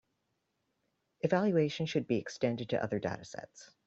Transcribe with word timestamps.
Evaluation 1.19 1.85
should 1.85 2.07
be 2.07 2.17
extended 2.17 2.69
to 2.69 2.83
other 2.83 2.99
datasets. 2.99 3.69